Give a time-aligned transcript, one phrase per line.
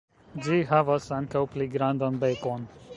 [0.47, 2.67] Ĝi havas ankaŭ pli grandan bekon.